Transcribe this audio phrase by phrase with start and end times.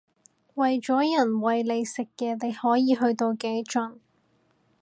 [0.55, 3.99] 為咗人餵你食嘢你可以去到幾盡